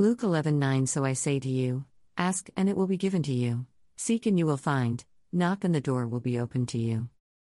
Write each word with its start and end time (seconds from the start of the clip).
Luke 0.00 0.20
11:9 0.20 0.86
So 0.86 1.04
I 1.04 1.12
say 1.12 1.40
to 1.40 1.48
you, 1.48 1.84
ask 2.16 2.48
and 2.56 2.68
it 2.68 2.76
will 2.76 2.86
be 2.86 2.96
given 2.96 3.20
to 3.24 3.32
you. 3.32 3.66
Seek 3.96 4.26
and 4.26 4.38
you 4.38 4.46
will 4.46 4.56
find. 4.56 5.04
Knock 5.32 5.64
and 5.64 5.74
the 5.74 5.80
door 5.80 6.06
will 6.06 6.20
be 6.20 6.38
opened 6.38 6.68
to 6.68 6.78
you. 6.78 7.08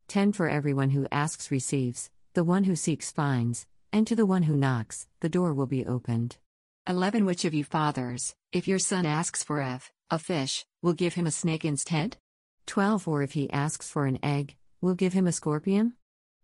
10 0.07 0.31
For 0.31 0.47
everyone 0.47 0.91
who 0.91 1.05
asks 1.11 1.51
receives, 1.51 2.09
the 2.35 2.45
one 2.45 2.63
who 2.63 2.77
seeks 2.77 3.11
finds, 3.11 3.67
and 3.91 4.07
to 4.07 4.15
the 4.15 4.25
one 4.25 4.43
who 4.43 4.55
knocks, 4.55 5.05
the 5.19 5.27
door 5.27 5.53
will 5.53 5.65
be 5.65 5.85
opened. 5.85 6.37
11 6.87 7.25
Which 7.25 7.43
of 7.43 7.53
you 7.53 7.65
fathers, 7.65 8.33
if 8.53 8.69
your 8.69 8.79
son 8.79 9.05
asks 9.05 9.43
for 9.43 9.59
a 10.09 10.17
fish, 10.17 10.65
will 10.81 10.93
give 10.93 11.15
him 11.15 11.27
a 11.27 11.31
snake 11.31 11.65
instead? 11.65 12.15
12 12.67 13.05
Or 13.05 13.21
if 13.21 13.33
he 13.33 13.51
asks 13.51 13.89
for 13.89 14.05
an 14.05 14.17
egg, 14.23 14.55
will 14.79 14.95
give 14.95 15.11
him 15.11 15.27
a 15.27 15.33
scorpion? 15.33 15.91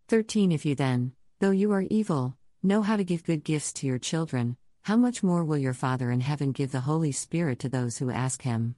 13 0.08 0.52
If 0.52 0.66
you 0.66 0.74
then, 0.74 1.12
though 1.40 1.52
you 1.52 1.72
are 1.72 1.86
evil, 1.88 2.36
know 2.62 2.82
how 2.82 2.98
to 2.98 3.04
give 3.04 3.24
good 3.24 3.44
gifts 3.44 3.72
to 3.72 3.86
your 3.86 3.98
children, 3.98 4.58
how 4.86 4.94
much 4.94 5.20
more 5.20 5.42
will 5.42 5.58
your 5.58 5.74
Father 5.74 6.12
in 6.12 6.20
heaven 6.20 6.52
give 6.52 6.70
the 6.70 6.78
Holy 6.78 7.10
Spirit 7.10 7.58
to 7.58 7.68
those 7.68 7.98
who 7.98 8.08
ask 8.08 8.42
him? 8.42 8.76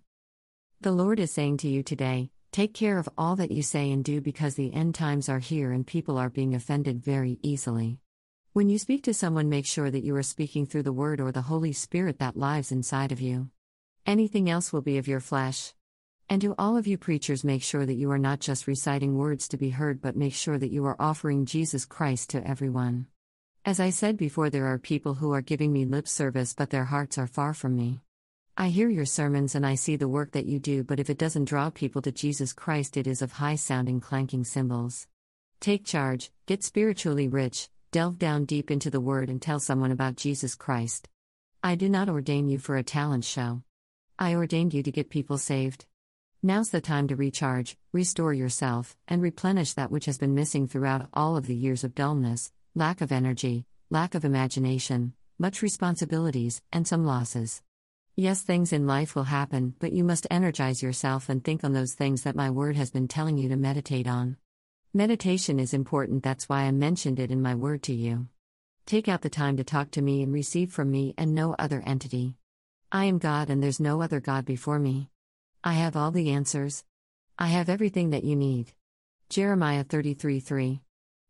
The 0.80 0.90
Lord 0.90 1.20
is 1.20 1.30
saying 1.30 1.58
to 1.58 1.68
you 1.68 1.82
today, 1.82 2.30
take 2.50 2.72
care 2.72 2.96
of 2.96 3.10
all 3.18 3.36
that 3.36 3.50
you 3.50 3.62
say 3.62 3.92
and 3.92 4.02
do 4.02 4.22
because 4.22 4.54
the 4.54 4.72
end 4.72 4.94
times 4.94 5.28
are 5.28 5.38
here 5.38 5.70
and 5.70 5.86
people 5.86 6.16
are 6.16 6.30
being 6.30 6.54
offended 6.54 7.04
very 7.04 7.38
easily. 7.42 7.98
When 8.54 8.70
you 8.70 8.78
speak 8.78 9.02
to 9.02 9.12
someone, 9.12 9.50
make 9.50 9.66
sure 9.66 9.90
that 9.90 10.02
you 10.02 10.16
are 10.16 10.22
speaking 10.22 10.64
through 10.64 10.84
the 10.84 10.94
Word 10.94 11.20
or 11.20 11.30
the 11.30 11.42
Holy 11.42 11.74
Spirit 11.74 12.20
that 12.20 12.38
lives 12.38 12.72
inside 12.72 13.12
of 13.12 13.20
you. 13.20 13.50
Anything 14.06 14.48
else 14.48 14.72
will 14.72 14.80
be 14.80 14.96
of 14.96 15.08
your 15.08 15.20
flesh. 15.20 15.74
And 16.30 16.40
to 16.40 16.54
all 16.56 16.78
of 16.78 16.86
you 16.86 16.96
preachers, 16.96 17.44
make 17.44 17.62
sure 17.62 17.84
that 17.84 17.96
you 17.96 18.10
are 18.12 18.16
not 18.16 18.40
just 18.40 18.66
reciting 18.66 19.18
words 19.18 19.46
to 19.48 19.58
be 19.58 19.68
heard, 19.68 20.00
but 20.00 20.16
make 20.16 20.32
sure 20.32 20.56
that 20.56 20.72
you 20.72 20.86
are 20.86 20.96
offering 20.98 21.44
Jesus 21.44 21.84
Christ 21.84 22.30
to 22.30 22.48
everyone. 22.48 23.08
As 23.64 23.80
I 23.80 23.90
said 23.90 24.16
before, 24.16 24.50
there 24.50 24.66
are 24.66 24.78
people 24.78 25.14
who 25.14 25.32
are 25.32 25.42
giving 25.42 25.72
me 25.72 25.84
lip 25.84 26.08
service, 26.08 26.54
but 26.54 26.70
their 26.70 26.84
hearts 26.84 27.18
are 27.18 27.26
far 27.26 27.52
from 27.52 27.76
me. 27.76 28.00
I 28.56 28.70
hear 28.70 28.88
your 28.88 29.04
sermons 29.04 29.54
and 29.54 29.66
I 29.66 29.74
see 29.74 29.96
the 29.96 30.08
work 30.08 30.32
that 30.32 30.46
you 30.46 30.58
do, 30.58 30.82
but 30.82 30.98
if 30.98 31.10
it 31.10 31.18
doesn't 31.18 31.44
draw 31.44 31.70
people 31.70 32.02
to 32.02 32.10
Jesus 32.10 32.52
Christ, 32.52 32.96
it 32.96 33.06
is 33.06 33.22
of 33.22 33.32
high 33.32 33.56
sounding 33.56 34.00
clanking 34.00 34.44
cymbals. 34.44 35.06
Take 35.60 35.84
charge, 35.84 36.30
get 36.46 36.64
spiritually 36.64 37.28
rich, 37.28 37.68
delve 37.90 38.18
down 38.18 38.44
deep 38.46 38.70
into 38.70 38.90
the 38.90 39.00
Word, 39.00 39.28
and 39.28 39.40
tell 39.40 39.60
someone 39.60 39.92
about 39.92 40.16
Jesus 40.16 40.54
Christ. 40.54 41.08
I 41.62 41.74
do 41.74 41.88
not 41.88 42.08
ordain 42.08 42.48
you 42.48 42.58
for 42.58 42.76
a 42.76 42.82
talent 42.82 43.24
show. 43.24 43.62
I 44.18 44.34
ordained 44.34 44.74
you 44.74 44.82
to 44.82 44.92
get 44.92 45.10
people 45.10 45.38
saved. 45.38 45.86
Now's 46.42 46.70
the 46.70 46.80
time 46.80 47.08
to 47.08 47.16
recharge, 47.16 47.76
restore 47.92 48.32
yourself, 48.32 48.96
and 49.06 49.20
replenish 49.20 49.74
that 49.74 49.90
which 49.90 50.06
has 50.06 50.18
been 50.18 50.34
missing 50.34 50.66
throughout 50.66 51.08
all 51.12 51.36
of 51.36 51.46
the 51.46 51.54
years 51.54 51.84
of 51.84 51.94
dullness, 51.94 52.52
lack 52.78 53.00
of 53.00 53.10
energy, 53.10 53.64
lack 53.90 54.14
of 54.14 54.24
imagination, 54.24 55.12
much 55.36 55.62
responsibilities, 55.62 56.62
and 56.72 56.86
some 56.86 57.04
losses. 57.04 57.60
Yes, 58.14 58.42
things 58.42 58.72
in 58.72 58.86
life 58.86 59.16
will 59.16 59.24
happen, 59.24 59.74
but 59.80 59.92
you 59.92 60.04
must 60.04 60.28
energize 60.30 60.80
yourself 60.80 61.28
and 61.28 61.42
think 61.42 61.64
on 61.64 61.72
those 61.72 61.94
things 61.94 62.22
that 62.22 62.36
my 62.36 62.50
word 62.50 62.76
has 62.76 62.92
been 62.92 63.08
telling 63.08 63.36
you 63.36 63.48
to 63.48 63.56
meditate 63.56 64.06
on. 64.06 64.36
Meditation 64.94 65.58
is 65.58 65.74
important, 65.74 66.22
that's 66.22 66.48
why 66.48 66.62
I 66.62 66.70
mentioned 66.70 67.18
it 67.18 67.32
in 67.32 67.42
my 67.42 67.56
word 67.56 67.82
to 67.82 67.92
you. 67.92 68.28
Take 68.86 69.08
out 69.08 69.22
the 69.22 69.28
time 69.28 69.56
to 69.56 69.64
talk 69.64 69.90
to 69.92 70.02
me 70.02 70.22
and 70.22 70.32
receive 70.32 70.70
from 70.70 70.88
me 70.88 71.14
and 71.18 71.34
no 71.34 71.56
other 71.58 71.82
entity. 71.84 72.36
I 72.92 73.06
am 73.06 73.18
God 73.18 73.50
and 73.50 73.60
there's 73.60 73.80
no 73.80 74.02
other 74.02 74.20
God 74.20 74.44
before 74.44 74.78
me. 74.78 75.10
I 75.64 75.72
have 75.72 75.96
all 75.96 76.12
the 76.12 76.30
answers. 76.30 76.84
I 77.36 77.48
have 77.48 77.68
everything 77.68 78.10
that 78.10 78.22
you 78.22 78.36
need. 78.36 78.72
Jeremiah 79.28 79.82
33 79.82 80.38
3. 80.38 80.80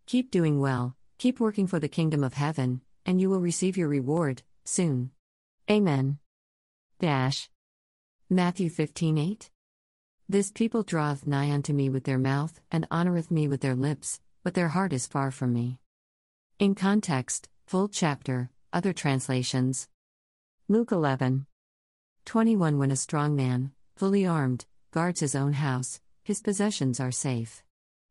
Keep 0.04 0.30
doing 0.30 0.60
well, 0.60 0.94
Keep 1.18 1.40
working 1.40 1.66
for 1.66 1.80
the 1.80 1.88
kingdom 1.88 2.22
of 2.22 2.34
heaven, 2.34 2.80
and 3.04 3.20
you 3.20 3.28
will 3.28 3.40
receive 3.40 3.76
your 3.76 3.88
reward, 3.88 4.44
soon. 4.64 5.10
Amen. 5.68 6.18
Dash. 7.00 7.50
Matthew 8.30 8.70
15 8.70 9.18
8. 9.18 9.50
This 10.28 10.52
people 10.52 10.84
draweth 10.84 11.26
nigh 11.26 11.50
unto 11.50 11.72
me 11.72 11.90
with 11.90 12.04
their 12.04 12.18
mouth, 12.18 12.60
and 12.70 12.86
honoreth 12.88 13.32
me 13.32 13.48
with 13.48 13.62
their 13.62 13.74
lips, 13.74 14.20
but 14.44 14.54
their 14.54 14.68
heart 14.68 14.92
is 14.92 15.08
far 15.08 15.32
from 15.32 15.52
me. 15.52 15.80
In 16.60 16.76
context, 16.76 17.48
full 17.66 17.88
chapter, 17.88 18.50
other 18.72 18.92
translations. 18.92 19.88
Luke 20.68 20.92
11. 20.92 21.46
21 22.26 22.78
When 22.78 22.92
a 22.92 22.96
strong 22.96 23.34
man, 23.34 23.72
fully 23.96 24.24
armed, 24.24 24.66
guards 24.92 25.18
his 25.18 25.34
own 25.34 25.54
house, 25.54 26.00
his 26.22 26.40
possessions 26.40 27.00
are 27.00 27.10
safe. 27.10 27.64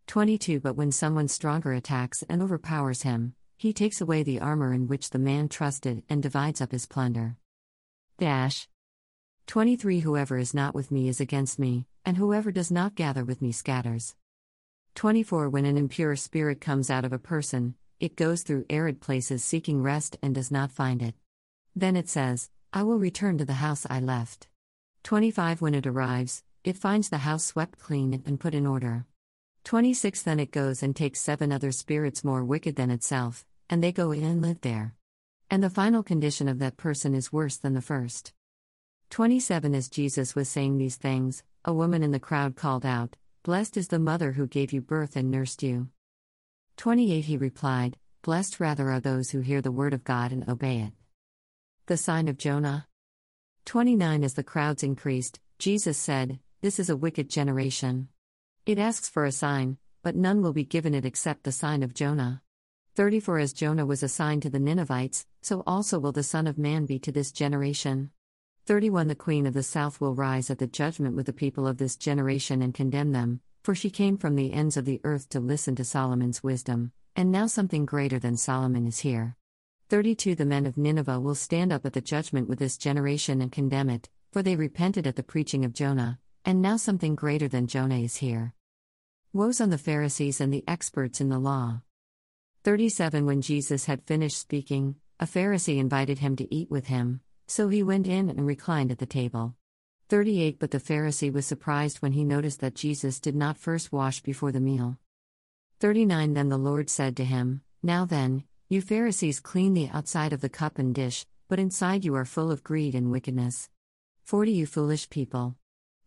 22 0.07 0.61
But 0.61 0.77
when 0.77 0.93
someone 0.93 1.27
stronger 1.27 1.73
attacks 1.73 2.23
and 2.29 2.41
overpowers 2.41 3.01
him, 3.01 3.35
he 3.57 3.73
takes 3.73 3.99
away 3.99 4.23
the 4.23 4.39
armor 4.39 4.73
in 4.73 4.87
which 4.87 5.09
the 5.09 5.19
man 5.19 5.49
trusted 5.49 6.01
and 6.09 6.23
divides 6.23 6.61
up 6.61 6.71
his 6.71 6.85
plunder. 6.85 7.35
Dash. 8.17 8.69
23 9.47 9.99
Whoever 9.99 10.37
is 10.37 10.53
not 10.53 10.73
with 10.73 10.91
me 10.91 11.09
is 11.09 11.19
against 11.19 11.59
me, 11.59 11.87
and 12.05 12.15
whoever 12.15 12.53
does 12.53 12.71
not 12.71 12.95
gather 12.95 13.25
with 13.25 13.41
me 13.41 13.51
scatters. 13.51 14.15
24 14.95 15.49
When 15.49 15.65
an 15.65 15.77
impure 15.77 16.15
spirit 16.15 16.61
comes 16.61 16.89
out 16.89 17.03
of 17.03 17.11
a 17.11 17.19
person, 17.19 17.75
it 17.99 18.15
goes 18.15 18.43
through 18.43 18.65
arid 18.69 19.01
places 19.01 19.43
seeking 19.43 19.83
rest 19.83 20.17
and 20.21 20.33
does 20.33 20.49
not 20.49 20.71
find 20.71 21.01
it. 21.01 21.15
Then 21.75 21.97
it 21.97 22.07
says, 22.07 22.49
I 22.71 22.83
will 22.83 22.97
return 22.97 23.37
to 23.39 23.45
the 23.45 23.53
house 23.53 23.85
I 23.89 23.99
left. 23.99 24.47
25 25.03 25.61
When 25.61 25.75
it 25.75 25.85
arrives, 25.85 26.43
it 26.63 26.77
finds 26.77 27.09
the 27.09 27.19
house 27.19 27.45
swept 27.45 27.77
clean 27.77 28.23
and 28.25 28.39
put 28.39 28.55
in 28.55 28.65
order. 28.65 29.05
26 29.67 30.21
Then 30.21 30.39
it 30.39 30.51
goes 30.51 30.81
and 30.81 30.95
takes 30.95 31.19
seven 31.19 31.51
other 31.51 31.73
spirits 31.73 32.23
more 32.23 32.41
wicked 32.41 32.77
than 32.77 32.89
itself, 32.89 33.45
and 33.69 33.83
they 33.83 33.91
go 33.91 34.13
in 34.13 34.23
and 34.23 34.41
live 34.41 34.61
there. 34.61 34.95
And 35.51 35.61
the 35.61 35.69
final 35.69 36.03
condition 36.03 36.47
of 36.47 36.59
that 36.59 36.77
person 36.77 37.13
is 37.13 37.33
worse 37.33 37.57
than 37.57 37.73
the 37.73 37.81
first. 37.81 38.31
27 39.09 39.75
As 39.75 39.89
Jesus 39.89 40.35
was 40.35 40.47
saying 40.47 40.77
these 40.77 40.95
things, 40.95 41.43
a 41.65 41.73
woman 41.73 42.01
in 42.01 42.11
the 42.11 42.17
crowd 42.17 42.55
called 42.55 42.85
out, 42.85 43.17
Blessed 43.43 43.75
is 43.75 43.89
the 43.89 43.99
mother 43.99 44.31
who 44.31 44.47
gave 44.47 44.71
you 44.71 44.79
birth 44.79 45.17
and 45.17 45.29
nursed 45.29 45.61
you. 45.61 45.89
28 46.77 47.25
He 47.25 47.35
replied, 47.35 47.97
Blessed 48.21 48.61
rather 48.61 48.89
are 48.89 49.01
those 49.01 49.31
who 49.31 49.41
hear 49.41 49.61
the 49.61 49.69
word 49.69 49.93
of 49.93 50.05
God 50.05 50.31
and 50.31 50.47
obey 50.47 50.79
it. 50.79 50.93
The 51.87 51.97
sign 51.97 52.29
of 52.29 52.37
Jonah. 52.37 52.87
29 53.65 54.23
As 54.23 54.35
the 54.35 54.45
crowds 54.45 54.81
increased, 54.81 55.41
Jesus 55.59 55.97
said, 55.97 56.39
This 56.61 56.79
is 56.79 56.89
a 56.89 56.95
wicked 56.95 57.29
generation. 57.29 58.07
It 58.67 58.79
asks 58.79 59.07
for 59.07 59.23
a 59.23 59.31
sign, 59.31 59.77
but 60.03 60.17
none 60.17 60.41
will 60.41 60.51
be 60.51 60.65
given 60.65 60.93
it 60.93 61.05
except 61.05 61.45
the 61.45 61.53
sign 61.53 61.83
of 61.83 61.93
Jonah. 61.93 62.41
34 62.95 63.39
As 63.39 63.53
Jonah 63.53 63.85
was 63.85 64.03
a 64.03 64.09
sign 64.09 64.41
to 64.41 64.49
the 64.49 64.59
Ninevites, 64.59 65.25
so 65.41 65.63
also 65.65 65.99
will 65.99 66.11
the 66.11 66.21
Son 66.21 66.47
of 66.47 66.57
Man 66.57 66.85
be 66.85 66.99
to 66.99 67.11
this 67.13 67.31
generation. 67.31 68.11
31 68.65 69.07
The 69.07 69.15
Queen 69.15 69.45
of 69.45 69.53
the 69.53 69.63
South 69.63 70.01
will 70.01 70.15
rise 70.15 70.49
at 70.49 70.57
the 70.57 70.67
judgment 70.67 71.15
with 71.15 71.27
the 71.27 71.31
people 71.31 71.65
of 71.65 71.77
this 71.77 71.95
generation 71.95 72.61
and 72.61 72.73
condemn 72.73 73.13
them, 73.13 73.39
for 73.63 73.73
she 73.73 73.89
came 73.89 74.17
from 74.17 74.35
the 74.35 74.51
ends 74.51 74.75
of 74.75 74.83
the 74.83 74.99
earth 75.05 75.29
to 75.29 75.39
listen 75.39 75.73
to 75.77 75.85
Solomon's 75.85 76.43
wisdom, 76.43 76.91
and 77.15 77.31
now 77.31 77.47
something 77.47 77.85
greater 77.85 78.19
than 78.19 78.35
Solomon 78.35 78.85
is 78.85 78.99
here. 78.99 79.37
32 79.87 80.35
The 80.35 80.45
men 80.45 80.65
of 80.65 80.75
Nineveh 80.75 81.21
will 81.21 81.35
stand 81.35 81.71
up 81.71 81.85
at 81.85 81.93
the 81.93 82.01
judgment 82.01 82.49
with 82.49 82.59
this 82.59 82.77
generation 82.77 83.39
and 83.39 83.49
condemn 83.49 83.89
it, 83.89 84.09
for 84.33 84.43
they 84.43 84.57
repented 84.57 85.07
at 85.07 85.15
the 85.15 85.23
preaching 85.23 85.63
of 85.63 85.71
Jonah, 85.71 86.19
and 86.43 86.61
now 86.61 86.75
something 86.75 87.15
greater 87.15 87.47
than 87.47 87.67
Jonah 87.67 87.99
is 87.99 88.17
here. 88.17 88.53
Woes 89.33 89.59
on 89.59 89.69
the 89.69 89.77
Pharisees 89.77 90.39
and 90.39 90.53
the 90.53 90.63
experts 90.67 91.19
in 91.19 91.27
the 91.27 91.37
law. 91.37 91.81
37 92.63 93.25
When 93.25 93.41
Jesus 93.41 93.85
had 93.85 94.01
finished 94.03 94.37
speaking, 94.37 94.95
a 95.19 95.25
Pharisee 95.25 95.77
invited 95.77 96.19
him 96.19 96.37
to 96.37 96.53
eat 96.53 96.71
with 96.71 96.87
him, 96.87 97.19
so 97.45 97.67
he 97.67 97.83
went 97.83 98.07
in 98.07 98.29
and 98.29 98.47
reclined 98.47 98.89
at 98.89 98.99
the 98.99 99.05
table. 99.05 99.53
38 100.07 100.57
But 100.59 100.71
the 100.71 100.79
Pharisee 100.79 101.31
was 101.31 101.45
surprised 101.45 101.97
when 101.97 102.13
he 102.13 102.23
noticed 102.23 102.61
that 102.61 102.73
Jesus 102.73 103.19
did 103.19 103.35
not 103.35 103.57
first 103.57 103.91
wash 103.91 104.21
before 104.21 104.53
the 104.53 104.61
meal. 104.61 104.97
39 105.81 106.33
Then 106.33 106.47
the 106.47 106.57
Lord 106.57 106.89
said 106.89 107.17
to 107.17 107.25
him, 107.25 107.61
Now 107.83 108.05
then, 108.05 108.45
you 108.69 108.81
Pharisees 108.81 109.41
clean 109.41 109.73
the 109.73 109.89
outside 109.89 110.31
of 110.31 110.39
the 110.39 110.49
cup 110.49 110.79
and 110.79 110.95
dish, 110.95 111.25
but 111.49 111.59
inside 111.59 112.05
you 112.05 112.15
are 112.15 112.25
full 112.25 112.49
of 112.49 112.63
greed 112.63 112.95
and 112.95 113.11
wickedness. 113.11 113.69
40 114.23 114.53
You 114.53 114.65
foolish 114.65 115.09
people. 115.09 115.57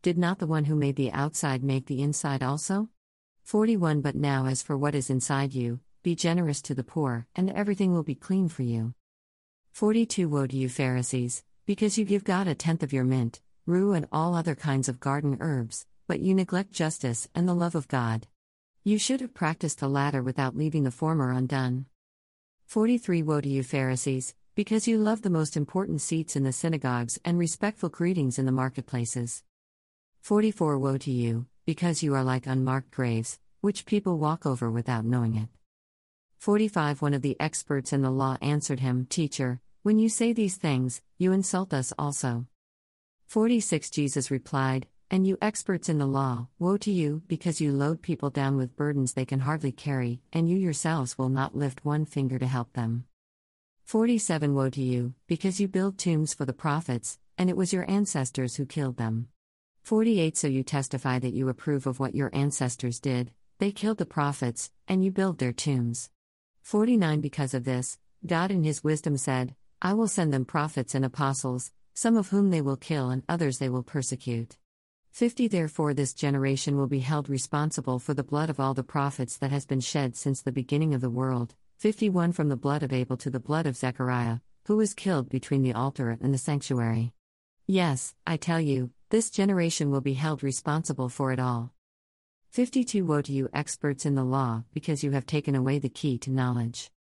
Did 0.00 0.16
not 0.16 0.38
the 0.38 0.46
one 0.46 0.64
who 0.64 0.74
made 0.74 0.96
the 0.96 1.12
outside 1.12 1.62
make 1.62 1.84
the 1.84 2.00
inside 2.00 2.42
also? 2.42 2.88
41 3.50 4.00
But 4.00 4.14
now, 4.14 4.46
as 4.46 4.62
for 4.62 4.78
what 4.78 4.94
is 4.94 5.10
inside 5.10 5.52
you, 5.52 5.80
be 6.04 6.14
generous 6.14 6.62
to 6.62 6.72
the 6.72 6.84
poor, 6.84 7.26
and 7.34 7.50
everything 7.50 7.92
will 7.92 8.04
be 8.04 8.14
clean 8.14 8.48
for 8.48 8.62
you. 8.62 8.94
42 9.72 10.28
Woe 10.28 10.46
to 10.46 10.56
you, 10.56 10.68
Pharisees, 10.68 11.42
because 11.66 11.98
you 11.98 12.04
give 12.04 12.22
God 12.22 12.46
a 12.46 12.54
tenth 12.54 12.84
of 12.84 12.92
your 12.92 13.02
mint, 13.02 13.40
rue, 13.66 13.92
and 13.92 14.06
all 14.12 14.36
other 14.36 14.54
kinds 14.54 14.88
of 14.88 15.00
garden 15.00 15.36
herbs, 15.40 15.84
but 16.06 16.20
you 16.20 16.32
neglect 16.32 16.70
justice 16.70 17.26
and 17.34 17.48
the 17.48 17.52
love 17.52 17.74
of 17.74 17.88
God. 17.88 18.28
You 18.84 19.00
should 19.00 19.20
have 19.20 19.34
practiced 19.34 19.80
the 19.80 19.88
latter 19.88 20.22
without 20.22 20.56
leaving 20.56 20.84
the 20.84 20.92
former 20.92 21.32
undone. 21.32 21.86
43 22.66 23.24
Woe 23.24 23.40
to 23.40 23.48
you, 23.48 23.64
Pharisees, 23.64 24.36
because 24.54 24.86
you 24.86 24.96
love 24.96 25.22
the 25.22 25.28
most 25.28 25.56
important 25.56 26.02
seats 26.02 26.36
in 26.36 26.44
the 26.44 26.52
synagogues 26.52 27.18
and 27.24 27.36
respectful 27.36 27.88
greetings 27.88 28.38
in 28.38 28.46
the 28.46 28.52
marketplaces. 28.52 29.42
44 30.20 30.78
Woe 30.78 30.98
to 30.98 31.10
you, 31.10 31.46
because 31.66 32.02
you 32.02 32.14
are 32.14 32.24
like 32.24 32.46
unmarked 32.46 32.90
graves, 32.90 33.38
which 33.60 33.86
people 33.86 34.18
walk 34.18 34.46
over 34.46 34.70
without 34.70 35.04
knowing 35.04 35.36
it. 35.36 35.48
45 36.38 37.02
One 37.02 37.14
of 37.14 37.22
the 37.22 37.36
experts 37.38 37.92
in 37.92 38.02
the 38.02 38.10
law 38.10 38.38
answered 38.40 38.80
him, 38.80 39.06
Teacher, 39.10 39.60
When 39.82 39.98
you 39.98 40.08
say 40.08 40.32
these 40.32 40.56
things, 40.56 41.02
you 41.18 41.32
insult 41.32 41.74
us 41.74 41.92
also. 41.98 42.46
46 43.26 43.90
Jesus 43.90 44.30
replied, 44.30 44.86
And 45.10 45.26
you 45.26 45.36
experts 45.42 45.88
in 45.88 45.98
the 45.98 46.06
law, 46.06 46.48
woe 46.58 46.76
to 46.78 46.90
you, 46.90 47.22
because 47.28 47.60
you 47.60 47.72
load 47.72 48.00
people 48.00 48.30
down 48.30 48.56
with 48.56 48.76
burdens 48.76 49.12
they 49.12 49.24
can 49.24 49.40
hardly 49.40 49.70
carry, 49.70 50.22
and 50.32 50.48
you 50.48 50.56
yourselves 50.56 51.18
will 51.18 51.28
not 51.28 51.54
lift 51.54 51.84
one 51.84 52.06
finger 52.06 52.38
to 52.38 52.46
help 52.46 52.72
them. 52.72 53.04
47 53.84 54.54
Woe 54.54 54.70
to 54.70 54.82
you, 54.82 55.14
because 55.26 55.60
you 55.60 55.68
build 55.68 55.98
tombs 55.98 56.32
for 56.32 56.44
the 56.44 56.52
prophets, 56.52 57.18
and 57.36 57.50
it 57.50 57.56
was 57.56 57.72
your 57.72 57.90
ancestors 57.90 58.56
who 58.56 58.64
killed 58.64 58.96
them. 58.96 59.28
48 59.82 60.36
So 60.36 60.46
you 60.46 60.62
testify 60.62 61.18
that 61.18 61.32
you 61.32 61.48
approve 61.48 61.86
of 61.86 61.98
what 61.98 62.14
your 62.14 62.30
ancestors 62.32 63.00
did, 63.00 63.32
they 63.58 63.72
killed 63.72 63.98
the 63.98 64.06
prophets, 64.06 64.70
and 64.88 65.04
you 65.04 65.10
build 65.10 65.38
their 65.38 65.52
tombs. 65.52 66.10
49 66.62 67.20
Because 67.20 67.54
of 67.54 67.64
this, 67.64 67.98
God 68.24 68.50
in 68.50 68.64
His 68.64 68.84
wisdom 68.84 69.16
said, 69.16 69.54
I 69.82 69.94
will 69.94 70.08
send 70.08 70.32
them 70.32 70.44
prophets 70.44 70.94
and 70.94 71.04
apostles, 71.04 71.72
some 71.94 72.16
of 72.16 72.28
whom 72.28 72.50
they 72.50 72.60
will 72.60 72.76
kill 72.76 73.10
and 73.10 73.22
others 73.28 73.58
they 73.58 73.68
will 73.68 73.82
persecute. 73.82 74.56
50 75.10 75.48
Therefore, 75.48 75.92
this 75.92 76.14
generation 76.14 76.76
will 76.76 76.86
be 76.86 77.00
held 77.00 77.28
responsible 77.28 77.98
for 77.98 78.14
the 78.14 78.22
blood 78.22 78.48
of 78.48 78.60
all 78.60 78.74
the 78.74 78.82
prophets 78.82 79.36
that 79.38 79.50
has 79.50 79.66
been 79.66 79.80
shed 79.80 80.16
since 80.16 80.40
the 80.40 80.52
beginning 80.52 80.94
of 80.94 81.00
the 81.00 81.10
world, 81.10 81.54
51 81.78 82.32
From 82.32 82.48
the 82.48 82.56
blood 82.56 82.82
of 82.82 82.92
Abel 82.92 83.16
to 83.16 83.30
the 83.30 83.40
blood 83.40 83.66
of 83.66 83.76
Zechariah, 83.76 84.38
who 84.66 84.76
was 84.76 84.94
killed 84.94 85.28
between 85.28 85.62
the 85.62 85.72
altar 85.72 86.16
and 86.20 86.32
the 86.32 86.38
sanctuary. 86.38 87.12
Yes, 87.66 88.14
I 88.26 88.36
tell 88.36 88.60
you, 88.60 88.90
this 89.10 89.28
generation 89.28 89.90
will 89.90 90.00
be 90.00 90.14
held 90.14 90.44
responsible 90.44 91.08
for 91.08 91.32
it 91.32 91.40
all. 91.40 91.72
52 92.50 93.04
Woe 93.04 93.22
to 93.22 93.32
you, 93.32 93.48
experts 93.52 94.06
in 94.06 94.14
the 94.14 94.22
law, 94.22 94.62
because 94.72 95.02
you 95.02 95.10
have 95.10 95.26
taken 95.26 95.56
away 95.56 95.80
the 95.80 95.88
key 95.88 96.16
to 96.18 96.30
knowledge. 96.30 96.92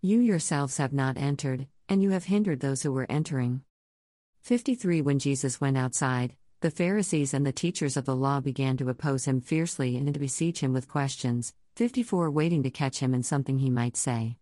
You 0.00 0.18
yourselves 0.18 0.78
have 0.78 0.94
not 0.94 1.18
entered, 1.18 1.66
and 1.86 2.02
you 2.02 2.10
have 2.10 2.24
hindered 2.24 2.60
those 2.60 2.82
who 2.82 2.90
were 2.90 3.06
entering. 3.10 3.60
53 4.40 5.02
When 5.02 5.18
Jesus 5.18 5.60
went 5.60 5.76
outside, 5.76 6.36
the 6.60 6.70
Pharisees 6.70 7.34
and 7.34 7.46
the 7.46 7.52
teachers 7.52 7.98
of 7.98 8.06
the 8.06 8.16
law 8.16 8.40
began 8.40 8.78
to 8.78 8.88
oppose 8.88 9.26
him 9.26 9.42
fiercely 9.42 9.98
and 9.98 10.12
to 10.14 10.18
besiege 10.18 10.60
him 10.60 10.72
with 10.72 10.88
questions, 10.88 11.52
54 11.76 12.30
Waiting 12.30 12.62
to 12.62 12.70
catch 12.70 13.00
him 13.00 13.12
in 13.12 13.22
something 13.22 13.58
he 13.58 13.68
might 13.68 13.96
say. 13.96 14.38